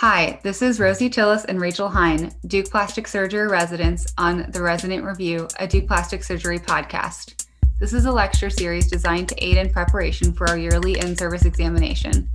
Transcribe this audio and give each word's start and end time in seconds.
Hi, 0.00 0.38
this 0.42 0.60
is 0.60 0.78
Rosie 0.78 1.08
Tillis 1.08 1.46
and 1.46 1.58
Rachel 1.58 1.88
Hein, 1.88 2.30
Duke 2.46 2.68
Plastic 2.68 3.08
Surgery 3.08 3.48
residents 3.48 4.06
on 4.18 4.50
the 4.50 4.60
Resident 4.60 5.02
Review, 5.02 5.48
a 5.58 5.66
Duke 5.66 5.86
Plastic 5.86 6.22
Surgery 6.22 6.58
podcast. 6.58 7.46
This 7.80 7.94
is 7.94 8.04
a 8.04 8.12
lecture 8.12 8.50
series 8.50 8.90
designed 8.90 9.30
to 9.30 9.42
aid 9.42 9.56
in 9.56 9.70
preparation 9.70 10.34
for 10.34 10.50
our 10.50 10.58
yearly 10.58 10.98
in 10.98 11.16
service 11.16 11.46
examination. 11.46 12.28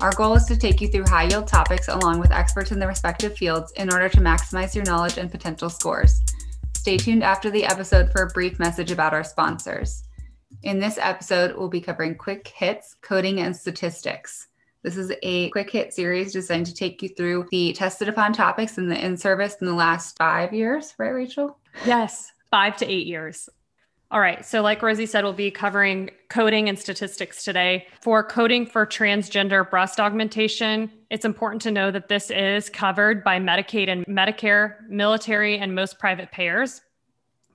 Our 0.00 0.12
goal 0.12 0.34
is 0.34 0.44
to 0.44 0.58
take 0.58 0.82
you 0.82 0.88
through 0.88 1.06
high 1.06 1.28
yield 1.28 1.46
topics 1.46 1.88
along 1.88 2.20
with 2.20 2.32
experts 2.32 2.70
in 2.70 2.78
the 2.78 2.86
respective 2.86 3.34
fields 3.34 3.72
in 3.78 3.90
order 3.90 4.10
to 4.10 4.20
maximize 4.20 4.74
your 4.74 4.84
knowledge 4.84 5.16
and 5.16 5.30
potential 5.30 5.70
scores. 5.70 6.20
Stay 6.76 6.98
tuned 6.98 7.24
after 7.24 7.50
the 7.50 7.64
episode 7.64 8.12
for 8.12 8.24
a 8.24 8.30
brief 8.30 8.58
message 8.58 8.90
about 8.90 9.14
our 9.14 9.24
sponsors. 9.24 10.04
In 10.64 10.78
this 10.78 10.98
episode, 11.00 11.56
we'll 11.56 11.70
be 11.70 11.80
covering 11.80 12.14
quick 12.14 12.46
hits, 12.46 12.94
coding, 13.00 13.40
and 13.40 13.56
statistics. 13.56 14.48
This 14.82 14.96
is 14.96 15.12
a 15.22 15.50
quick 15.50 15.70
hit 15.70 15.92
series 15.92 16.32
designed 16.32 16.66
to 16.66 16.74
take 16.74 17.02
you 17.02 17.10
through 17.10 17.48
the 17.50 17.72
tested 17.74 18.08
upon 18.08 18.32
topics 18.32 18.78
in 18.78 18.88
the 18.88 18.98
in 18.98 19.16
service 19.16 19.56
in 19.60 19.66
the 19.66 19.74
last 19.74 20.16
five 20.16 20.54
years, 20.54 20.94
right, 20.98 21.10
Rachel? 21.10 21.58
Yes, 21.84 22.32
five 22.50 22.76
to 22.78 22.90
eight 22.90 23.06
years. 23.06 23.48
All 24.12 24.20
right. 24.20 24.44
So, 24.44 24.60
like 24.60 24.82
Rosie 24.82 25.06
said, 25.06 25.22
we'll 25.22 25.32
be 25.34 25.52
covering 25.52 26.10
coding 26.30 26.68
and 26.68 26.76
statistics 26.76 27.44
today. 27.44 27.86
For 28.00 28.24
coding 28.24 28.66
for 28.66 28.84
transgender 28.84 29.68
breast 29.68 30.00
augmentation, 30.00 30.90
it's 31.10 31.24
important 31.24 31.62
to 31.62 31.70
know 31.70 31.92
that 31.92 32.08
this 32.08 32.30
is 32.30 32.68
covered 32.70 33.22
by 33.22 33.38
Medicaid 33.38 33.88
and 33.88 34.04
Medicare, 34.06 34.76
military, 34.88 35.58
and 35.58 35.76
most 35.76 36.00
private 36.00 36.32
payers. 36.32 36.80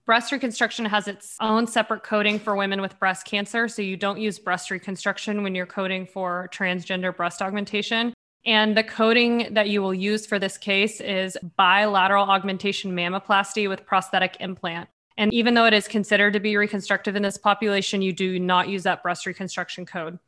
Breast 0.06 0.32
reconstruction 0.32 0.86
has 0.86 1.08
its 1.08 1.36
own 1.42 1.66
separate 1.66 2.04
coding 2.04 2.38
for 2.38 2.56
women 2.56 2.80
with 2.80 3.00
breast 3.00 3.26
cancer. 3.26 3.68
So 3.68 3.82
you 3.82 3.98
don't 3.98 4.20
use 4.20 4.38
breast 4.38 4.70
reconstruction 4.70 5.42
when 5.42 5.56
you're 5.56 5.66
coding 5.66 6.06
for 6.06 6.48
transgender 6.54 7.16
breast 7.16 7.42
augmentation. 7.42 8.14
And 8.46 8.78
the 8.78 8.84
coding 8.84 9.56
that 9.56 9.68
you 9.70 9.82
will 9.82 9.96
use 9.96 10.28
for 10.28 10.38
this 10.38 10.60
case 10.60 11.02
is 11.02 11.36
bilateral 11.58 12.30
augmentation 12.30 12.92
mammoplasty 12.92 13.68
with 13.68 13.88
prosthetic 13.88 14.38
implant. 14.40 14.90
And 15.18 15.34
even 15.34 15.56
though 15.56 15.66
it 15.66 15.74
is 15.74 15.88
considered 15.88 16.34
to 16.34 16.40
be 16.40 16.56
reconstructive 16.56 17.16
in 17.16 17.24
this 17.24 17.40
population, 17.40 18.04
you 18.04 18.14
do 18.14 18.40
not 18.40 18.70
use 18.70 18.84
that 18.84 19.02
breast 19.02 19.26
reconstruction 19.26 19.88
code. 19.88 20.20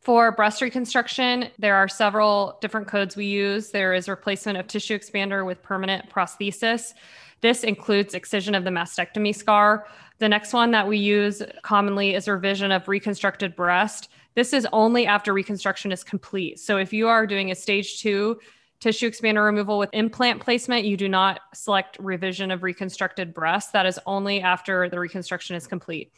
For 0.00 0.32
breast 0.32 0.62
reconstruction, 0.62 1.50
there 1.58 1.74
are 1.74 1.88
several 1.88 2.56
different 2.60 2.86
codes 2.86 3.16
we 3.16 3.26
use. 3.26 3.70
There 3.70 3.94
is 3.94 4.08
replacement 4.08 4.56
of 4.56 4.66
tissue 4.66 4.98
expander 4.98 5.44
with 5.44 5.62
permanent 5.62 6.08
prosthesis. 6.08 6.94
This 7.40 7.62
includes 7.62 8.14
excision 8.14 8.54
of 8.54 8.64
the 8.64 8.70
mastectomy 8.70 9.34
scar. 9.34 9.86
The 10.18 10.28
next 10.28 10.52
one 10.52 10.70
that 10.72 10.88
we 10.88 10.98
use 10.98 11.42
commonly 11.62 12.14
is 12.14 12.26
revision 12.26 12.72
of 12.72 12.88
reconstructed 12.88 13.54
breast. 13.54 14.08
This 14.34 14.52
is 14.52 14.66
only 14.72 15.06
after 15.06 15.32
reconstruction 15.32 15.92
is 15.92 16.04
complete. 16.04 16.58
So 16.58 16.76
if 16.78 16.92
you 16.92 17.08
are 17.08 17.26
doing 17.26 17.50
a 17.50 17.54
stage 17.54 18.00
two 18.00 18.38
tissue 18.80 19.10
expander 19.10 19.44
removal 19.44 19.78
with 19.78 19.90
implant 19.92 20.40
placement, 20.40 20.84
you 20.84 20.96
do 20.96 21.08
not 21.08 21.40
select 21.54 21.96
revision 22.00 22.50
of 22.50 22.62
reconstructed 22.62 23.34
breast. 23.34 23.72
That 23.72 23.86
is 23.86 23.98
only 24.06 24.40
after 24.40 24.88
the 24.88 25.00
reconstruction 25.00 25.56
is 25.56 25.66
complete. 25.66 26.12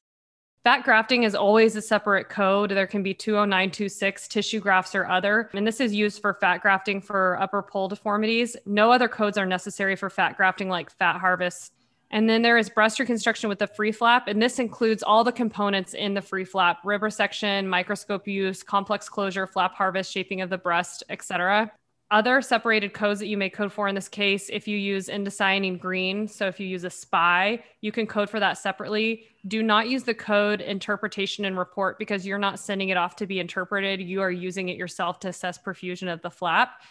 Fat 0.62 0.84
grafting 0.84 1.22
is 1.22 1.34
always 1.34 1.75
a 1.75 1.80
separate 1.80 2.28
code. 2.28 2.70
There 2.70 2.86
can 2.86 3.03
be 3.03 3.14
20926 3.14 4.28
tissue 4.28 4.61
grafts 4.61 4.94
or 4.94 5.08
other. 5.08 5.48
And 5.55 5.67
this 5.67 5.80
is 5.80 5.94
used 5.94 6.20
for 6.20 6.34
fat 6.34 6.58
grafting 6.58 7.00
for 7.00 7.41
upper 7.41 7.62
pole 7.62 7.89
deformities. 7.89 8.58
No 8.67 8.92
other 8.92 9.08
codes 9.08 9.39
are 9.39 9.47
necessary 9.47 9.97
for 9.97 10.11
fat 10.11 10.36
grafting 10.36 10.69
like 10.69 10.91
fat 10.91 11.19
harvest. 11.19 11.72
And 12.11 12.28
then 12.28 12.42
there 12.42 12.58
is 12.58 12.69
breast 12.69 13.00
reconstruction 13.00 13.48
with 13.48 13.58
the 13.58 13.69
free 13.69 13.92
flap. 13.92 14.28
And 14.28 14.42
this 14.42 14.58
includes 14.58 15.02
all 15.02 15.25
the 15.25 15.33
components 15.33 15.94
in 15.94 16.12
the 16.12 16.20
free 16.20 16.44
flap, 16.44 16.80
rib 16.84 17.00
resection, 17.00 17.67
microscope 17.67 18.28
use, 18.28 18.62
complex 18.62 19.08
closure, 19.08 19.47
flap 19.47 19.72
harvest, 19.74 20.12
shaping 20.12 20.42
of 20.42 20.50
the 20.50 20.58
breast, 20.58 21.02
etc 21.08 21.72
other 22.11 22.42
separated 22.42 22.92
codes 22.92 23.20
that 23.20 23.28
you 23.28 23.36
may 23.36 23.48
code 23.48 23.72
for 23.72 23.86
in 23.86 23.94
this 23.94 24.08
case, 24.08 24.48
if 24.53 24.66
you 24.66 24.77
use 24.77 25.06
indocyanine 25.06 25.78
green, 25.78 26.27
so 26.27 26.47
if 26.47 26.58
you 26.58 26.67
use 26.67 26.84
a 26.84 26.91
SPY, 26.91 27.62
you 27.80 27.92
can 27.92 28.06
code 28.06 28.28
for 28.28 28.41
that 28.41 28.58
separately. 28.58 29.25
Do 29.47 29.62
not 29.62 29.89
use 29.89 30.02
the 30.02 30.14
code 30.14 30.61
interpretation 30.61 31.45
and 31.45 31.57
report 31.57 31.98
because 31.98 32.27
you're 32.27 32.39
not 32.39 32.58
sending 32.58 32.89
it 32.89 32.96
off 32.96 33.14
to 33.17 33.27
be 33.27 33.39
interpreted. 33.39 34.01
You 34.01 34.23
are 34.23 34.30
using 34.30 34.68
it 34.68 34.77
yourself 34.77 35.20
to 35.20 35.29
assess 35.29 35.57
perfusion 35.57 36.12
of 36.12 36.20
the 36.20 36.30
flap. 36.30 36.83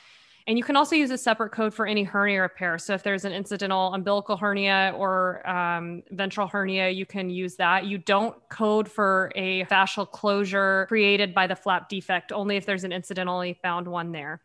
And 0.48 0.58
you 0.58 0.64
can 0.64 0.76
also 0.76 0.96
use 0.96 1.12
a 1.12 1.18
separate 1.18 1.52
code 1.52 1.74
for 1.74 1.86
any 1.86 2.02
hernia 2.02 2.42
repair. 2.42 2.80
So 2.80 2.94
if 2.94 3.04
there's 3.04 3.26
an 3.26 3.34
incidental 3.34 3.94
umbilical 3.94 4.36
hernia 4.38 4.96
or 4.98 5.48
um, 5.48 6.02
ventral 6.12 6.48
hernia, 6.48 6.90
you 6.90 7.06
can 7.06 7.30
use 7.30 7.56
that. 7.58 7.86
You 7.86 8.00
don't 8.00 8.36
code 8.50 8.90
for 8.90 9.32
a 9.36 9.66
fascial 9.66 10.10
closure 10.10 10.86
created 10.88 11.36
by 11.36 11.46
the 11.46 11.56
flap 11.56 11.88
defect, 11.90 12.32
only 12.32 12.56
if 12.56 12.66
there's 12.66 12.84
an 12.84 12.92
incidentally 12.92 13.60
found 13.62 13.88
one 13.88 14.12
there. 14.12 14.42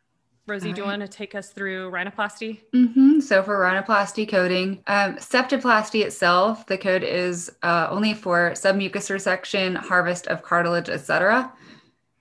Rosie, 0.46 0.74
do 0.74 0.82
you 0.82 0.86
want 0.86 1.00
to 1.00 1.08
take 1.08 1.34
us 1.34 1.50
through 1.50 1.90
rhinoplasty? 1.90 2.60
Mm-hmm. 2.74 3.20
So 3.20 3.42
for 3.42 3.58
rhinoplasty 3.58 4.28
coding, 4.28 4.82
um, 4.86 5.16
septoplasty 5.16 6.04
itself, 6.04 6.66
the 6.66 6.76
code 6.76 7.02
is 7.02 7.50
uh, 7.62 7.88
only 7.90 8.12
for 8.12 8.50
submucous 8.50 9.10
resection, 9.10 9.74
harvest 9.74 10.26
of 10.26 10.42
cartilage, 10.42 10.90
etc. 10.90 11.50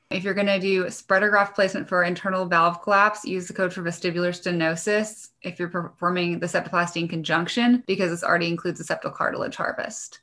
If 0.10 0.24
you're 0.24 0.34
going 0.34 0.48
to 0.48 0.60
do 0.60 0.90
spreader 0.90 1.30
graft 1.30 1.56
placement 1.56 1.90
for 1.90 2.04
internal 2.04 2.46
valve 2.46 2.82
collapse, 2.82 3.26
use 3.26 3.48
the 3.48 3.54
code 3.54 3.74
for 3.74 3.82
vestibular 3.82 4.30
stenosis 4.30 5.30
if 5.42 5.60
you're 5.60 5.68
performing 5.68 6.40
the 6.40 6.48
septoplasty 6.48 7.02
in 7.02 7.08
conjunction 7.10 7.84
because 7.88 8.10
this 8.10 8.24
already 8.24 8.48
includes 8.48 8.80
the 8.80 8.86
septal 8.86 9.14
cartilage 9.14 9.58
harvest. 9.58 10.22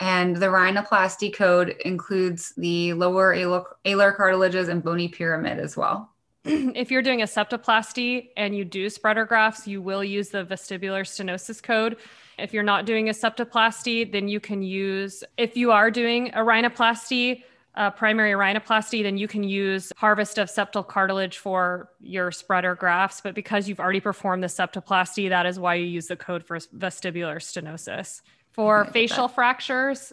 And 0.00 0.36
the 0.36 0.46
rhinoplasty 0.46 1.34
code 1.34 1.76
includes 1.84 2.54
the 2.56 2.94
lower 2.94 3.34
alar, 3.34 3.64
alar 3.84 4.16
cartilages 4.16 4.68
and 4.68 4.82
bony 4.82 5.08
pyramid 5.08 5.58
as 5.58 5.76
well. 5.76 6.10
if 6.44 6.90
you're 6.90 7.02
doing 7.02 7.22
a 7.22 7.26
septoplasty 7.26 8.30
and 8.36 8.56
you 8.56 8.64
do 8.64 8.88
spreader 8.88 9.24
grafts, 9.24 9.66
you 9.66 9.82
will 9.82 10.04
use 10.04 10.28
the 10.28 10.44
vestibular 10.44 11.02
stenosis 11.02 11.62
code. 11.62 11.96
If 12.38 12.52
you're 12.52 12.62
not 12.62 12.86
doing 12.86 13.08
a 13.08 13.12
septoplasty, 13.12 14.10
then 14.10 14.28
you 14.28 14.40
can 14.40 14.62
use, 14.62 15.24
if 15.36 15.56
you 15.56 15.72
are 15.72 15.90
doing 15.90 16.28
a 16.34 16.38
rhinoplasty, 16.38 17.42
a 17.74 17.90
primary 17.90 18.32
rhinoplasty, 18.32 19.02
then 19.02 19.16
you 19.18 19.28
can 19.28 19.42
use 19.42 19.92
harvest 19.96 20.38
of 20.38 20.48
septal 20.48 20.86
cartilage 20.86 21.38
for 21.38 21.90
your 22.00 22.30
spreader 22.30 22.74
grafts. 22.74 23.20
But 23.20 23.34
because 23.34 23.68
you've 23.68 23.80
already 23.80 24.00
performed 24.00 24.42
the 24.42 24.48
septoplasty, 24.48 25.28
that 25.28 25.46
is 25.46 25.58
why 25.58 25.74
you 25.74 25.86
use 25.86 26.06
the 26.06 26.16
code 26.16 26.44
for 26.44 26.58
vestibular 26.58 27.36
stenosis. 27.36 28.22
For 28.52 28.86
facial 28.86 29.28
fractures, 29.28 30.12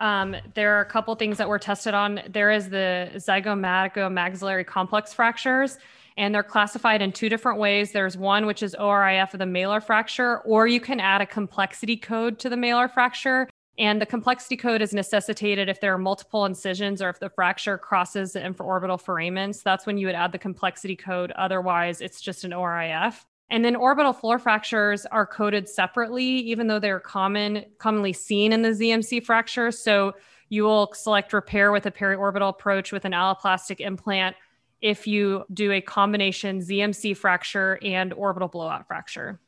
um, 0.00 0.34
there 0.54 0.76
are 0.76 0.80
a 0.80 0.86
couple 0.86 1.14
things 1.14 1.38
that 1.38 1.48
were 1.48 1.58
tested 1.58 1.94
on. 1.94 2.20
There 2.28 2.50
is 2.50 2.70
the 2.70 3.10
zygomatic-maxillary 3.14 4.64
complex 4.64 5.12
fractures, 5.12 5.78
and 6.16 6.34
they're 6.34 6.42
classified 6.42 7.02
in 7.02 7.12
two 7.12 7.28
different 7.28 7.58
ways. 7.58 7.92
There's 7.92 8.16
one 8.16 8.46
which 8.46 8.62
is 8.62 8.74
ORIF 8.74 9.32
of 9.34 9.38
the 9.38 9.44
malar 9.44 9.82
fracture, 9.82 10.40
or 10.40 10.66
you 10.66 10.80
can 10.80 11.00
add 11.00 11.20
a 11.20 11.26
complexity 11.26 11.96
code 11.96 12.38
to 12.40 12.48
the 12.48 12.56
malar 12.56 12.90
fracture. 12.90 13.48
And 13.78 14.00
the 14.00 14.06
complexity 14.06 14.56
code 14.56 14.82
is 14.82 14.92
necessitated 14.92 15.68
if 15.70 15.80
there 15.80 15.94
are 15.94 15.98
multiple 15.98 16.44
incisions 16.44 17.00
or 17.00 17.08
if 17.08 17.18
the 17.18 17.30
fracture 17.30 17.78
crosses 17.78 18.32
the 18.32 18.40
infraorbital 18.40 19.00
foramen. 19.00 19.54
So 19.54 19.62
That's 19.64 19.86
when 19.86 19.96
you 19.96 20.06
would 20.06 20.14
add 20.14 20.32
the 20.32 20.38
complexity 20.38 20.96
code. 20.96 21.30
Otherwise, 21.32 22.02
it's 22.02 22.20
just 22.20 22.44
an 22.44 22.52
ORIF. 22.52 23.24
And 23.50 23.64
then 23.64 23.74
orbital 23.74 24.12
floor 24.12 24.38
fractures 24.38 25.06
are 25.06 25.26
coded 25.26 25.68
separately, 25.68 26.24
even 26.24 26.68
though 26.68 26.78
they're 26.78 27.00
common, 27.00 27.64
commonly 27.78 28.12
seen 28.12 28.52
in 28.52 28.62
the 28.62 28.70
ZMC 28.70 29.24
fracture. 29.24 29.72
So 29.72 30.14
you 30.48 30.64
will 30.64 30.92
select 30.94 31.32
repair 31.32 31.72
with 31.72 31.86
a 31.86 31.90
periorbital 31.90 32.48
approach 32.48 32.92
with 32.92 33.04
an 33.04 33.12
alloplastic 33.12 33.80
implant 33.80 34.36
if 34.80 35.06
you 35.06 35.44
do 35.52 35.72
a 35.72 35.80
combination 35.80 36.60
ZMC 36.60 37.16
fracture 37.16 37.78
and 37.82 38.12
orbital 38.12 38.48
blowout 38.48 38.86
fracture. 38.86 39.40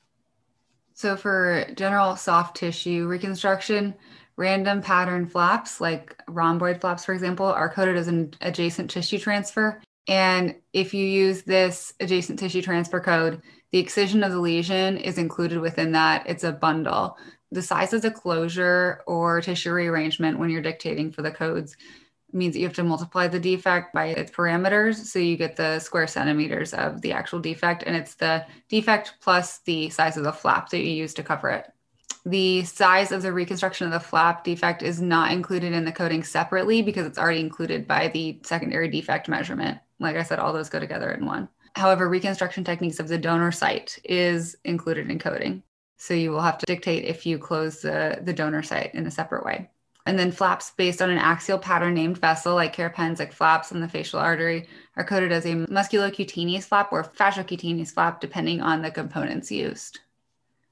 So 0.94 1.16
for 1.16 1.64
general 1.74 2.16
soft 2.16 2.56
tissue 2.56 3.06
reconstruction, 3.06 3.94
random 4.36 4.82
pattern 4.82 5.26
flaps, 5.26 5.80
like 5.80 6.16
rhomboid 6.28 6.80
flaps, 6.80 7.04
for 7.04 7.14
example, 7.14 7.46
are 7.46 7.70
coded 7.72 7.96
as 7.96 8.08
an 8.08 8.34
adjacent 8.40 8.90
tissue 8.90 9.18
transfer. 9.18 9.80
And 10.08 10.56
if 10.72 10.92
you 10.94 11.04
use 11.04 11.42
this 11.42 11.92
adjacent 12.00 12.38
tissue 12.38 12.62
transfer 12.62 13.00
code, 13.00 13.40
the 13.70 13.78
excision 13.78 14.22
of 14.22 14.32
the 14.32 14.40
lesion 14.40 14.96
is 14.96 15.18
included 15.18 15.60
within 15.60 15.92
that. 15.92 16.28
It's 16.28 16.44
a 16.44 16.52
bundle. 16.52 17.16
The 17.52 17.62
size 17.62 17.92
of 17.92 18.02
the 18.02 18.10
closure 18.10 19.02
or 19.06 19.40
tissue 19.40 19.72
rearrangement 19.72 20.38
when 20.38 20.50
you're 20.50 20.62
dictating 20.62 21.12
for 21.12 21.22
the 21.22 21.30
codes 21.30 21.76
means 22.32 22.54
that 22.54 22.60
you 22.60 22.66
have 22.66 22.74
to 22.76 22.82
multiply 22.82 23.28
the 23.28 23.38
defect 23.38 23.92
by 23.92 24.06
its 24.06 24.30
parameters. 24.30 24.96
So 24.96 25.18
you 25.18 25.36
get 25.36 25.56
the 25.56 25.78
square 25.78 26.06
centimeters 26.06 26.72
of 26.72 27.02
the 27.02 27.12
actual 27.12 27.40
defect, 27.40 27.84
and 27.86 27.94
it's 27.94 28.14
the 28.14 28.46
defect 28.68 29.14
plus 29.20 29.58
the 29.60 29.90
size 29.90 30.16
of 30.16 30.24
the 30.24 30.32
flap 30.32 30.70
that 30.70 30.80
you 30.80 30.90
use 30.90 31.14
to 31.14 31.22
cover 31.22 31.50
it. 31.50 31.66
The 32.24 32.62
size 32.64 33.10
of 33.10 33.22
the 33.22 33.32
reconstruction 33.32 33.86
of 33.86 33.92
the 33.92 33.98
flap 33.98 34.44
defect 34.44 34.82
is 34.82 35.02
not 35.02 35.32
included 35.32 35.72
in 35.72 35.84
the 35.84 35.90
coding 35.90 36.22
separately 36.22 36.80
because 36.80 37.04
it's 37.04 37.18
already 37.18 37.40
included 37.40 37.88
by 37.88 38.08
the 38.08 38.38
secondary 38.44 38.88
defect 38.88 39.28
measurement. 39.28 39.78
Like 39.98 40.16
I 40.16 40.22
said, 40.22 40.38
all 40.38 40.52
those 40.52 40.68
go 40.68 40.78
together 40.78 41.10
in 41.10 41.26
one. 41.26 41.48
However, 41.74 42.08
reconstruction 42.08 42.62
techniques 42.64 43.00
of 43.00 43.08
the 43.08 43.18
donor 43.18 43.50
site 43.50 43.98
is 44.04 44.56
included 44.64 45.10
in 45.10 45.18
coding. 45.18 45.62
So 45.96 46.14
you 46.14 46.30
will 46.30 46.42
have 46.42 46.58
to 46.58 46.66
dictate 46.66 47.04
if 47.04 47.26
you 47.26 47.38
close 47.38 47.80
the, 47.80 48.20
the 48.22 48.32
donor 48.32 48.62
site 48.62 48.94
in 48.94 49.06
a 49.06 49.10
separate 49.10 49.44
way. 49.44 49.70
And 50.04 50.18
then 50.18 50.32
flaps 50.32 50.72
based 50.72 51.00
on 51.00 51.10
an 51.10 51.18
axial 51.18 51.58
pattern 51.58 51.94
named 51.94 52.18
vessel, 52.18 52.54
like 52.54 52.74
Karapandzic, 52.74 53.18
like 53.18 53.32
flaps 53.32 53.70
in 53.72 53.80
the 53.80 53.88
facial 53.88 54.18
artery, 54.18 54.68
are 54.96 55.04
coded 55.04 55.30
as 55.32 55.46
a 55.46 55.54
musculocutaneous 55.54 56.64
flap 56.64 56.92
or 56.92 57.04
fasciocutaneous 57.04 57.92
flap, 57.92 58.20
depending 58.20 58.60
on 58.60 58.82
the 58.82 58.90
components 58.90 59.50
used. 59.50 60.00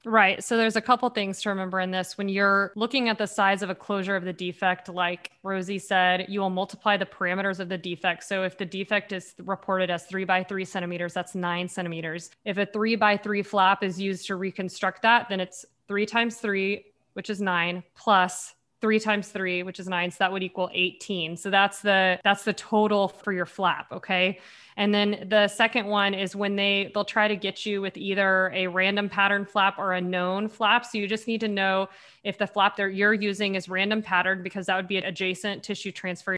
Right. 0.03 0.43
So 0.43 0.57
there's 0.57 0.75
a 0.75 0.81
couple 0.81 1.07
things 1.09 1.41
to 1.43 1.49
remember 1.49 1.79
in 1.79 1.91
this. 1.91 2.17
When 2.17 2.27
you're 2.27 2.71
looking 2.75 3.07
at 3.07 3.19
the 3.19 3.27
size 3.27 3.61
of 3.61 3.69
a 3.69 3.75
closure 3.75 4.15
of 4.15 4.23
the 4.23 4.33
defect, 4.33 4.89
like 4.89 5.29
Rosie 5.43 5.77
said, 5.77 6.25
you 6.27 6.39
will 6.39 6.49
multiply 6.49 6.97
the 6.97 7.05
parameters 7.05 7.59
of 7.59 7.69
the 7.69 7.77
defect. 7.77 8.23
So 8.23 8.43
if 8.43 8.57
the 8.57 8.65
defect 8.65 9.11
is 9.11 9.35
reported 9.43 9.91
as 9.91 10.07
three 10.07 10.25
by 10.25 10.43
three 10.43 10.65
centimeters, 10.65 11.13
that's 11.13 11.35
nine 11.35 11.67
centimeters. 11.67 12.31
If 12.45 12.57
a 12.57 12.65
three 12.65 12.95
by 12.95 13.15
three 13.15 13.43
flap 13.43 13.83
is 13.83 14.01
used 14.01 14.25
to 14.25 14.37
reconstruct 14.37 15.03
that, 15.03 15.29
then 15.29 15.39
it's 15.39 15.65
three 15.87 16.07
times 16.07 16.37
three, 16.37 16.85
which 17.13 17.29
is 17.29 17.39
nine, 17.39 17.83
plus 17.93 18.55
three 18.81 18.99
times 18.99 19.29
three, 19.29 19.63
which 19.63 19.79
is 19.79 19.87
nine. 19.87 20.11
So 20.11 20.17
that 20.19 20.31
would 20.31 20.43
equal 20.43 20.69
18. 20.73 21.37
So 21.37 21.49
that's 21.49 21.81
the 21.81 22.19
that's 22.23 22.43
the 22.43 22.53
total 22.53 23.07
for 23.07 23.31
your 23.31 23.45
flap. 23.45 23.91
Okay. 23.91 24.39
And 24.77 24.93
then 24.93 25.27
the 25.29 25.47
second 25.47 25.85
one 25.85 26.13
is 26.13 26.35
when 26.35 26.55
they 26.55 26.91
they'll 26.93 27.05
try 27.05 27.27
to 27.27 27.35
get 27.35 27.65
you 27.65 27.81
with 27.81 27.97
either 27.97 28.51
a 28.53 28.67
random 28.67 29.09
pattern 29.09 29.45
flap 29.45 29.77
or 29.77 29.93
a 29.93 30.01
known 30.01 30.47
flap. 30.47 30.85
So 30.85 30.97
you 30.97 31.07
just 31.07 31.27
need 31.27 31.41
to 31.41 31.47
know 31.47 31.89
if 32.23 32.37
the 32.37 32.47
flap 32.47 32.75
that 32.77 32.93
you're 32.93 33.13
using 33.13 33.55
is 33.55 33.69
random 33.69 34.01
pattern 34.01 34.43
because 34.43 34.65
that 34.65 34.75
would 34.75 34.87
be 34.87 34.97
an 34.97 35.05
adjacent 35.05 35.63
tissue 35.63 35.91
transfer 35.91 36.35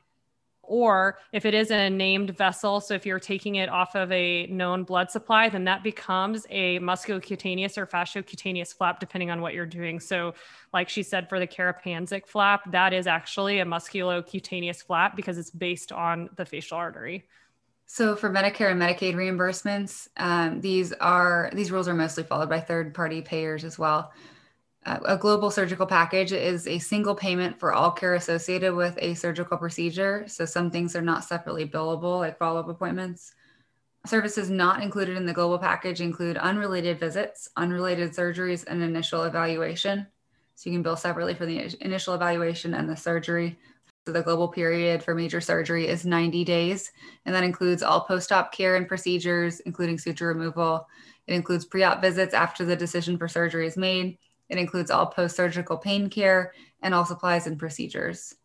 or 0.64 1.20
if 1.32 1.46
it 1.46 1.54
is 1.54 1.72
a 1.72 1.90
named 1.90 2.36
vessel, 2.38 2.80
so 2.80 2.94
if 2.94 3.06
you're 3.06 3.20
taking 3.20 3.56
it 3.56 3.70
off 3.70 3.96
of 3.96 4.12
a 4.12 4.48
known 4.48 4.84
blood 4.84 5.12
supply, 5.12 5.50
then 5.50 5.66
that 5.66 5.84
becomes 5.84 6.48
a 6.50 6.80
musculocutaneous 6.80 7.78
or 7.78 7.86
fasciocutaneous 7.86 8.74
flap, 8.74 9.00
depending 9.00 9.30
on 9.30 9.42
what 9.42 9.54
you're 9.54 9.66
doing. 9.66 10.00
So, 10.00 10.34
like 10.74 10.90
she 10.90 11.04
said, 11.04 11.30
for 11.30 11.40
the 11.40 11.48
Karapandzic 11.48 12.26
flap, 12.26 12.72
that 12.72 12.94
is 12.94 13.08
actually 13.08 13.60
a 13.60 13.66
musculocutaneous 13.66 14.84
flap 14.84 15.16
because 15.16 15.38
it's 15.38 15.52
based 15.52 15.92
on 15.92 16.30
the 16.38 16.46
facial 16.46 16.78
artery. 16.78 17.26
So 17.86 18.16
for 18.16 18.30
Medicare 18.30 18.72
and 18.72 18.82
Medicaid 18.82 19.14
reimbursements, 19.14 20.08
um, 20.18 20.62
these 20.62 20.94
are 20.94 21.52
these 21.54 21.72
rules 21.72 21.88
are 21.88 21.94
mostly 21.94 22.24
followed 22.24 22.50
by 22.50 22.60
third-party 22.60 23.22
payers 23.22 23.64
as 23.64 23.78
well. 23.78 24.12
Uh, 24.86 25.00
a 25.06 25.18
global 25.18 25.50
surgical 25.50 25.86
package 25.86 26.34
is 26.34 26.68
a 26.68 26.78
single 26.78 27.16
payment 27.16 27.58
for 27.58 27.74
all 27.74 27.92
care 27.92 28.16
associated 28.16 28.74
with 28.76 28.98
a 29.00 29.14
surgical 29.14 29.58
procedure. 29.58 30.26
So 30.28 30.46
some 30.46 30.70
things 30.70 30.96
are 30.96 31.02
not 31.02 31.24
separately 31.24 31.66
billable, 31.68 32.20
like 32.20 32.38
follow 32.38 32.60
up 32.60 32.68
appointments. 32.68 33.34
Services 34.06 34.50
not 34.50 34.84
included 34.84 35.16
in 35.16 35.26
the 35.26 35.32
global 35.34 35.58
package 35.58 36.02
include 36.02 36.36
unrelated 36.36 37.00
visits, 37.00 37.50
unrelated 37.56 38.12
surgeries, 38.12 38.66
and 38.68 38.84
initial 38.84 39.24
evaluation. 39.24 40.06
So 40.56 40.70
you 40.70 40.76
can 40.76 40.84
bill 40.84 40.98
separately 40.98 41.34
for 41.34 41.46
the 41.46 41.74
initial 41.80 42.14
evaluation 42.14 42.74
and 42.74 42.90
the 42.90 42.98
surgery. 42.98 43.58
So 44.06 44.12
the 44.12 44.22
global 44.22 44.50
period 44.50 45.02
for 45.02 45.16
major 45.16 45.40
surgery 45.40 45.88
is 45.88 46.06
90 46.06 46.44
days, 46.44 46.92
and 47.26 47.34
that 47.34 47.46
includes 47.46 47.82
all 47.82 48.02
post 48.02 48.34
op 48.34 48.52
care 48.52 48.76
and 48.76 48.86
procedures, 48.86 49.62
including 49.62 49.98
suture 49.98 50.28
removal. 50.28 50.86
It 51.26 51.36
includes 51.36 51.64
pre 51.64 51.84
op 51.84 52.02
visits 52.02 52.34
after 52.34 52.66
the 52.66 52.76
decision 52.76 53.18
for 53.18 53.30
surgery 53.30 53.66
is 53.66 53.78
made 53.78 54.18
it 54.54 54.60
includes 54.60 54.92
all 54.92 55.08
post 55.08 55.36
surgical 55.36 55.78
pain 55.78 56.10
care 56.10 56.54
and 56.82 56.94
all 56.94 57.06
supplies 57.06 57.48
and 57.48 57.58
procedures. 57.58 58.36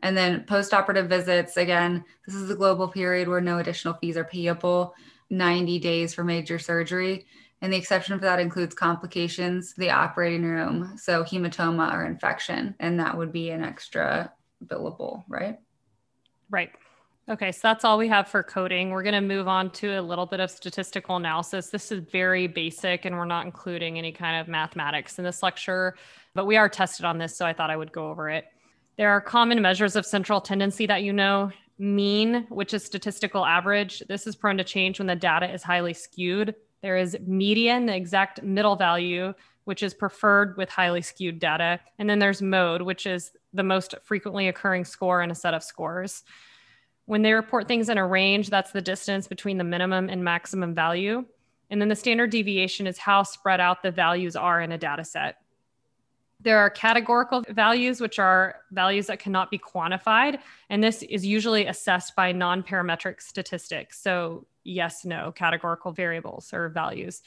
And 0.00 0.16
then 0.16 0.44
post 0.44 0.74
operative 0.74 1.08
visits 1.08 1.56
again, 1.56 2.04
this 2.26 2.34
is 2.34 2.48
the 2.48 2.54
global 2.54 2.86
period 2.86 3.28
where 3.28 3.40
no 3.40 3.58
additional 3.58 3.94
fees 3.94 4.16
are 4.16 4.24
payable, 4.24 4.94
90 5.30 5.78
days 5.78 6.12
for 6.12 6.22
major 6.22 6.58
surgery. 6.58 7.26
And 7.62 7.72
the 7.72 7.78
exception 7.78 8.16
for 8.18 8.24
that 8.26 8.38
includes 8.38 8.74
complications, 8.74 9.74
the 9.74 9.90
operating 9.90 10.44
room, 10.44 10.96
so 10.96 11.24
hematoma 11.24 11.92
or 11.92 12.04
infection, 12.04 12.74
and 12.78 13.00
that 13.00 13.16
would 13.16 13.32
be 13.32 13.50
an 13.50 13.64
extra 13.64 14.32
billable, 14.66 15.24
right? 15.28 15.58
Right. 16.50 16.70
Okay, 17.30 17.52
so 17.52 17.60
that's 17.62 17.84
all 17.84 17.98
we 17.98 18.08
have 18.08 18.26
for 18.26 18.42
coding. 18.42 18.88
We're 18.88 19.02
going 19.02 19.12
to 19.12 19.20
move 19.20 19.48
on 19.48 19.68
to 19.72 19.98
a 19.98 20.00
little 20.00 20.24
bit 20.24 20.40
of 20.40 20.50
statistical 20.50 21.16
analysis. 21.16 21.68
This 21.68 21.92
is 21.92 22.02
very 22.10 22.46
basic, 22.46 23.04
and 23.04 23.14
we're 23.14 23.26
not 23.26 23.44
including 23.44 23.98
any 23.98 24.12
kind 24.12 24.40
of 24.40 24.48
mathematics 24.48 25.18
in 25.18 25.24
this 25.24 25.42
lecture, 25.42 25.94
but 26.32 26.46
we 26.46 26.56
are 26.56 26.70
tested 26.70 27.04
on 27.04 27.18
this, 27.18 27.36
so 27.36 27.44
I 27.44 27.52
thought 27.52 27.68
I 27.68 27.76
would 27.76 27.92
go 27.92 28.08
over 28.08 28.30
it. 28.30 28.46
There 28.96 29.10
are 29.10 29.20
common 29.20 29.60
measures 29.60 29.94
of 29.94 30.06
central 30.06 30.40
tendency 30.40 30.86
that 30.86 31.02
you 31.02 31.12
know 31.12 31.52
mean, 31.78 32.46
which 32.48 32.72
is 32.72 32.82
statistical 32.82 33.44
average. 33.44 34.02
This 34.08 34.26
is 34.26 34.34
prone 34.34 34.56
to 34.56 34.64
change 34.64 34.98
when 34.98 35.06
the 35.06 35.14
data 35.14 35.52
is 35.52 35.62
highly 35.62 35.92
skewed. 35.92 36.54
There 36.80 36.96
is 36.96 37.14
median, 37.26 37.84
the 37.84 37.94
exact 37.94 38.42
middle 38.42 38.74
value, 38.74 39.34
which 39.64 39.82
is 39.82 39.92
preferred 39.92 40.56
with 40.56 40.70
highly 40.70 41.02
skewed 41.02 41.40
data. 41.40 41.78
And 41.98 42.08
then 42.08 42.20
there's 42.20 42.40
mode, 42.40 42.80
which 42.80 43.04
is 43.04 43.32
the 43.52 43.62
most 43.62 43.94
frequently 44.02 44.48
occurring 44.48 44.86
score 44.86 45.20
in 45.22 45.30
a 45.30 45.34
set 45.34 45.52
of 45.52 45.62
scores. 45.62 46.24
When 47.08 47.22
they 47.22 47.32
report 47.32 47.66
things 47.66 47.88
in 47.88 47.96
a 47.96 48.06
range, 48.06 48.50
that's 48.50 48.72
the 48.72 48.82
distance 48.82 49.26
between 49.26 49.56
the 49.56 49.64
minimum 49.64 50.10
and 50.10 50.22
maximum 50.22 50.74
value. 50.74 51.24
And 51.70 51.80
then 51.80 51.88
the 51.88 51.96
standard 51.96 52.28
deviation 52.28 52.86
is 52.86 52.98
how 52.98 53.22
spread 53.22 53.60
out 53.60 53.82
the 53.82 53.90
values 53.90 54.36
are 54.36 54.60
in 54.60 54.72
a 54.72 54.76
data 54.76 55.06
set. 55.06 55.36
There 56.38 56.58
are 56.58 56.68
categorical 56.68 57.46
values, 57.48 58.02
which 58.02 58.18
are 58.18 58.56
values 58.72 59.06
that 59.06 59.20
cannot 59.20 59.50
be 59.50 59.58
quantified. 59.58 60.40
And 60.68 60.84
this 60.84 61.02
is 61.02 61.24
usually 61.24 61.64
assessed 61.64 62.14
by 62.14 62.30
non 62.32 62.62
parametric 62.62 63.22
statistics. 63.22 64.02
So, 64.02 64.46
yes, 64.64 65.06
no, 65.06 65.32
categorical 65.32 65.92
variables 65.92 66.52
or 66.52 66.68
values. 66.68 67.22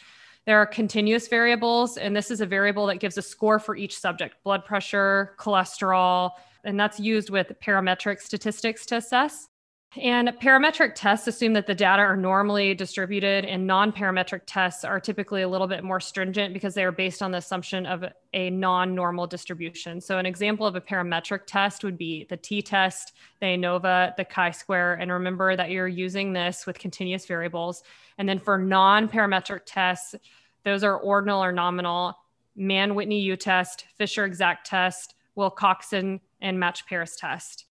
There 0.45 0.59
are 0.59 0.67
continuous 0.67 1.27
variables, 1.27 1.97
and 1.97 2.15
this 2.15 2.29
is 2.29 2.39
a 2.39 2.45
variable 2.45 2.85
that 2.85 2.99
gives 2.99 3.17
a 3.17 3.23
score 3.23 3.57
for 3.57 3.75
each 3.75 3.97
subject 3.97 4.43
blood 4.43 4.63
pressure, 4.63 5.35
cholesterol, 5.39 6.33
and 6.63 6.79
that's 6.79 6.99
used 6.99 7.31
with 7.31 7.51
parametric 7.59 8.21
statistics 8.21 8.85
to 8.85 8.97
assess. 8.97 9.47
And 9.97 10.29
parametric 10.41 10.93
tests 10.95 11.27
assume 11.27 11.51
that 11.53 11.67
the 11.67 11.75
data 11.75 12.01
are 12.01 12.15
normally 12.15 12.73
distributed, 12.73 13.43
and 13.43 13.67
non 13.67 13.91
parametric 13.91 14.43
tests 14.45 14.85
are 14.85 15.01
typically 15.01 15.41
a 15.41 15.49
little 15.49 15.67
bit 15.67 15.83
more 15.83 15.99
stringent 15.99 16.53
because 16.53 16.73
they 16.75 16.85
are 16.85 16.93
based 16.93 17.21
on 17.21 17.31
the 17.31 17.39
assumption 17.39 17.85
of 17.85 18.05
a 18.33 18.49
non 18.51 18.95
normal 18.95 19.27
distribution. 19.27 19.99
So, 19.99 20.17
an 20.17 20.25
example 20.25 20.65
of 20.65 20.77
a 20.77 20.81
parametric 20.81 21.41
test 21.45 21.83
would 21.83 21.97
be 21.97 22.25
the 22.29 22.37
t 22.37 22.61
test, 22.61 23.11
the 23.41 23.47
ANOVA, 23.47 24.15
the 24.15 24.23
chi 24.23 24.51
square. 24.51 24.93
And 24.93 25.11
remember 25.11 25.57
that 25.57 25.71
you're 25.71 25.89
using 25.89 26.31
this 26.31 26.65
with 26.65 26.79
continuous 26.79 27.25
variables. 27.25 27.83
And 28.17 28.29
then 28.29 28.39
for 28.39 28.57
non 28.57 29.09
parametric 29.09 29.61
tests, 29.65 30.15
those 30.63 30.85
are 30.85 30.97
ordinal 30.97 31.43
or 31.43 31.51
nominal, 31.51 32.17
Mann 32.55 32.95
Whitney 32.95 33.19
U 33.19 33.35
test, 33.35 33.85
Fisher 33.97 34.23
exact 34.23 34.67
test, 34.67 35.15
Wilcoxon, 35.37 36.21
and 36.39 36.57
match 36.57 36.85
pairs 36.85 37.17
test. 37.17 37.65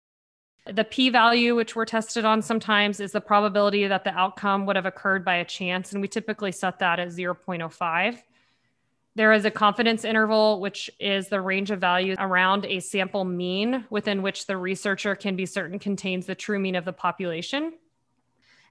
The 0.65 0.83
p 0.83 1.09
value, 1.09 1.55
which 1.55 1.75
we're 1.75 1.85
tested 1.85 2.25
on 2.25 2.41
sometimes, 2.41 2.99
is 2.99 3.11
the 3.11 3.21
probability 3.21 3.87
that 3.87 4.03
the 4.03 4.11
outcome 4.11 4.65
would 4.65 4.75
have 4.75 4.85
occurred 4.85 5.25
by 5.25 5.35
a 5.35 5.45
chance. 5.45 5.93
And 5.93 6.01
we 6.01 6.07
typically 6.07 6.51
set 6.51 6.79
that 6.79 6.99
at 6.99 7.09
0.05. 7.09 8.21
There 9.15 9.33
is 9.33 9.45
a 9.45 9.51
confidence 9.51 10.05
interval, 10.05 10.61
which 10.61 10.89
is 10.99 11.27
the 11.27 11.41
range 11.41 11.71
of 11.71 11.79
values 11.79 12.17
around 12.19 12.65
a 12.65 12.79
sample 12.79 13.25
mean 13.25 13.85
within 13.89 14.21
which 14.21 14.45
the 14.45 14.55
researcher 14.55 15.15
can 15.15 15.35
be 15.35 15.45
certain 15.45 15.79
contains 15.79 16.25
the 16.25 16.35
true 16.35 16.59
mean 16.59 16.75
of 16.75 16.85
the 16.85 16.93
population. 16.93 17.73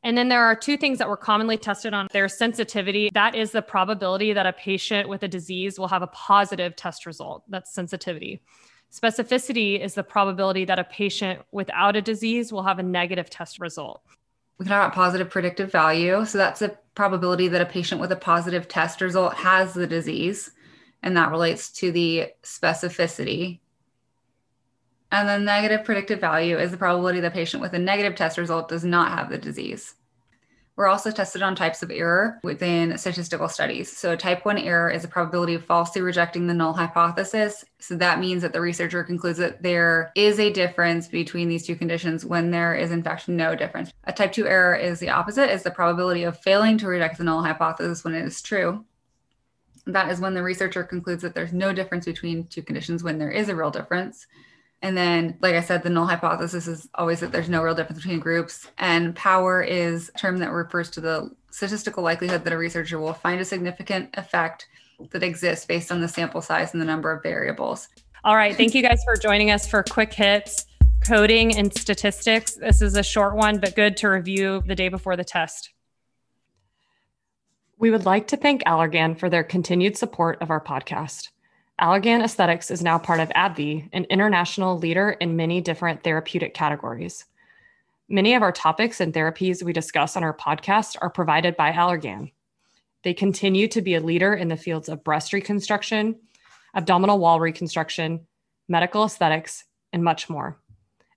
And 0.04 0.16
then 0.16 0.28
there 0.28 0.44
are 0.44 0.54
two 0.54 0.76
things 0.76 0.98
that 0.98 1.08
were 1.08 1.16
commonly 1.16 1.56
tested 1.56 1.92
on 1.92 2.06
their 2.12 2.28
sensitivity. 2.28 3.10
That 3.12 3.34
is 3.34 3.50
the 3.50 3.62
probability 3.62 4.32
that 4.32 4.46
a 4.46 4.52
patient 4.52 5.08
with 5.08 5.22
a 5.24 5.28
disease 5.28 5.78
will 5.78 5.88
have 5.88 6.02
a 6.02 6.06
positive 6.08 6.76
test 6.76 7.04
result. 7.04 7.42
That's 7.48 7.74
sensitivity. 7.74 8.40
Specificity 8.92 9.78
is 9.78 9.94
the 9.94 10.02
probability 10.02 10.64
that 10.64 10.78
a 10.78 10.84
patient 10.84 11.40
without 11.52 11.96
a 11.96 12.02
disease 12.02 12.52
will 12.52 12.62
have 12.62 12.78
a 12.78 12.82
negative 12.82 13.28
test 13.28 13.60
result. 13.60 14.02
We 14.58 14.64
can 14.64 14.70
talk 14.70 14.86
about 14.86 14.94
positive 14.94 15.30
predictive 15.30 15.70
value. 15.70 16.24
So 16.24 16.38
that's 16.38 16.60
the 16.60 16.76
probability 16.94 17.48
that 17.48 17.60
a 17.60 17.66
patient 17.66 18.00
with 18.00 18.10
a 18.10 18.16
positive 18.16 18.66
test 18.66 19.00
result 19.00 19.34
has 19.34 19.74
the 19.74 19.86
disease. 19.86 20.50
And 21.02 21.16
that 21.16 21.30
relates 21.30 21.70
to 21.74 21.92
the 21.92 22.28
specificity. 22.42 23.60
And 25.12 25.28
then 25.28 25.44
negative 25.44 25.84
predictive 25.84 26.20
value 26.20 26.58
is 26.58 26.70
the 26.70 26.76
probability 26.76 27.20
the 27.20 27.30
patient 27.30 27.60
with 27.60 27.72
a 27.74 27.78
negative 27.78 28.16
test 28.16 28.36
result 28.36 28.68
does 28.68 28.84
not 28.84 29.16
have 29.16 29.30
the 29.30 29.38
disease. 29.38 29.94
We're 30.78 30.86
also 30.86 31.10
tested 31.10 31.42
on 31.42 31.56
types 31.56 31.82
of 31.82 31.90
error 31.90 32.38
within 32.44 32.96
statistical 32.98 33.48
studies. 33.48 33.94
So, 33.94 34.12
a 34.12 34.16
type 34.16 34.44
1 34.44 34.58
error 34.58 34.88
is 34.88 35.02
a 35.02 35.08
probability 35.08 35.54
of 35.54 35.64
falsely 35.64 36.02
rejecting 36.02 36.46
the 36.46 36.54
null 36.54 36.72
hypothesis. 36.72 37.64
So, 37.80 37.96
that 37.96 38.20
means 38.20 38.42
that 38.42 38.52
the 38.52 38.60
researcher 38.60 39.02
concludes 39.02 39.38
that 39.38 39.60
there 39.60 40.12
is 40.14 40.38
a 40.38 40.52
difference 40.52 41.08
between 41.08 41.48
these 41.48 41.66
two 41.66 41.74
conditions 41.74 42.24
when 42.24 42.52
there 42.52 42.76
is, 42.76 42.92
in 42.92 43.02
fact, 43.02 43.28
no 43.28 43.56
difference. 43.56 43.92
A 44.04 44.12
type 44.12 44.30
2 44.30 44.46
error 44.46 44.76
is 44.76 45.00
the 45.00 45.10
opposite, 45.10 45.50
is 45.50 45.64
the 45.64 45.72
probability 45.72 46.22
of 46.22 46.38
failing 46.42 46.78
to 46.78 46.86
reject 46.86 47.18
the 47.18 47.24
null 47.24 47.42
hypothesis 47.42 48.04
when 48.04 48.14
it 48.14 48.24
is 48.24 48.40
true. 48.40 48.84
That 49.86 50.12
is 50.12 50.20
when 50.20 50.34
the 50.34 50.44
researcher 50.44 50.84
concludes 50.84 51.22
that 51.22 51.34
there's 51.34 51.52
no 51.52 51.72
difference 51.72 52.04
between 52.04 52.46
two 52.46 52.62
conditions 52.62 53.02
when 53.02 53.18
there 53.18 53.32
is 53.32 53.48
a 53.48 53.56
real 53.56 53.72
difference. 53.72 54.28
And 54.80 54.96
then, 54.96 55.36
like 55.40 55.54
I 55.54 55.60
said, 55.60 55.82
the 55.82 55.90
null 55.90 56.06
hypothesis 56.06 56.68
is 56.68 56.88
always 56.94 57.20
that 57.20 57.32
there's 57.32 57.48
no 57.48 57.62
real 57.62 57.74
difference 57.74 58.00
between 58.00 58.20
groups. 58.20 58.70
And 58.78 59.14
power 59.16 59.60
is 59.60 60.10
a 60.14 60.18
term 60.18 60.38
that 60.38 60.52
refers 60.52 60.88
to 60.90 61.00
the 61.00 61.30
statistical 61.50 62.04
likelihood 62.04 62.44
that 62.44 62.52
a 62.52 62.58
researcher 62.58 63.00
will 63.00 63.12
find 63.12 63.40
a 63.40 63.44
significant 63.44 64.10
effect 64.14 64.68
that 65.10 65.22
exists 65.22 65.64
based 65.64 65.90
on 65.90 66.00
the 66.00 66.08
sample 66.08 66.40
size 66.40 66.72
and 66.72 66.80
the 66.80 66.86
number 66.86 67.10
of 67.10 67.22
variables. 67.22 67.88
All 68.24 68.36
right. 68.36 68.56
Thank 68.56 68.74
you 68.74 68.82
guys 68.82 69.00
for 69.04 69.16
joining 69.16 69.50
us 69.50 69.66
for 69.66 69.82
quick 69.82 70.12
hits, 70.12 70.66
coding 71.06 71.56
and 71.56 71.72
statistics. 71.74 72.54
This 72.54 72.82
is 72.82 72.96
a 72.96 73.02
short 73.02 73.36
one, 73.36 73.58
but 73.58 73.74
good 73.74 73.96
to 73.98 74.08
review 74.08 74.62
the 74.66 74.74
day 74.74 74.88
before 74.88 75.16
the 75.16 75.24
test. 75.24 75.70
We 77.78 77.90
would 77.90 78.04
like 78.04 78.28
to 78.28 78.36
thank 78.36 78.64
Allergan 78.64 79.18
for 79.18 79.30
their 79.30 79.44
continued 79.44 79.96
support 79.96 80.38
of 80.40 80.50
our 80.50 80.60
podcast. 80.60 81.28
Allergan 81.80 82.24
Aesthetics 82.24 82.72
is 82.72 82.82
now 82.82 82.98
part 82.98 83.20
of 83.20 83.28
AbbVie, 83.28 83.88
an 83.92 84.04
international 84.10 84.78
leader 84.78 85.10
in 85.10 85.36
many 85.36 85.60
different 85.60 86.02
therapeutic 86.02 86.52
categories. 86.52 87.24
Many 88.08 88.34
of 88.34 88.42
our 88.42 88.50
topics 88.50 89.00
and 89.00 89.14
therapies 89.14 89.62
we 89.62 89.72
discuss 89.72 90.16
on 90.16 90.24
our 90.24 90.36
podcast 90.36 90.96
are 91.00 91.10
provided 91.10 91.56
by 91.56 91.70
Allergan. 91.70 92.32
They 93.04 93.14
continue 93.14 93.68
to 93.68 93.80
be 93.80 93.94
a 93.94 94.00
leader 94.00 94.34
in 94.34 94.48
the 94.48 94.56
fields 94.56 94.88
of 94.88 95.04
breast 95.04 95.32
reconstruction, 95.32 96.16
abdominal 96.74 97.20
wall 97.20 97.38
reconstruction, 97.38 98.26
medical 98.68 99.04
aesthetics, 99.04 99.62
and 99.92 100.02
much 100.02 100.28
more. 100.28 100.58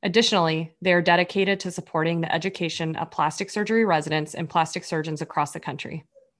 Additionally, 0.03 0.75
they 0.79 0.93
are 0.93 1.01
dedicated 1.01 1.59
to 1.61 1.71
supporting 1.71 2.21
the 2.21 2.33
education 2.33 2.95
of 2.97 3.09
plastic 3.09 3.49
surgery 3.49 3.83
residents 3.83 4.35
and 4.35 4.47
plastic 4.47 4.83
surgeons 4.83 5.23
across 5.23 5.53
the 5.53 5.59
country. 5.59 6.05